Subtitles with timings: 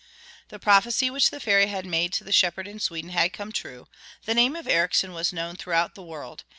[0.47, 3.87] The prophecy which the fairy had made to the shepherd in Sweden had come true,
[4.25, 6.43] the name of Ericsson was known throughout the world.